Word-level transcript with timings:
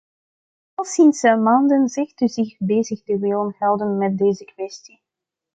Al 0.77 0.85
sinds 0.85 1.21
maanden 1.23 1.87
zegt 1.89 2.21
u 2.21 2.27
zich 2.27 2.55
bezig 2.59 3.03
te 3.03 3.17
willen 3.19 3.55
houden 3.57 3.97
met 3.97 4.17
deze 4.17 4.45
kwestie. 4.45 5.01